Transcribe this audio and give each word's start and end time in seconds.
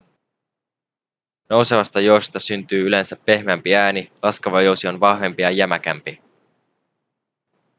nousevasta 1.49 1.99
jousesta 2.01 2.39
syntyy 2.39 2.83
yleensä 2.87 3.15
pehmeämpi 3.25 3.75
ääni 3.75 4.11
laskeva 4.21 4.61
jousi 4.61 4.87
on 4.87 4.99
vahvempi 4.99 5.41
ja 5.41 5.51
jämäkämpi 5.51 6.21